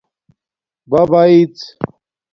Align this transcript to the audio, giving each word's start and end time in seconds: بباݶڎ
بباݶڎ 0.89 1.55